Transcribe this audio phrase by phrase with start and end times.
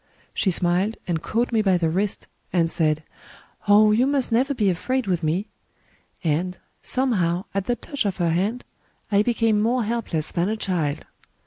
[0.33, 3.03] She smiled, and caught me by the wrist, and said,
[3.35, 5.45] * Oh, you must never be afraid with me!'
[6.23, 8.63] And, somehow, at the touch of her hand,
[9.11, 11.05] I became more helpless than a child.